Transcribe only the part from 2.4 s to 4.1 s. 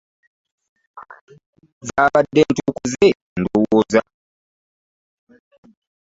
ntuuko ze ndowooza.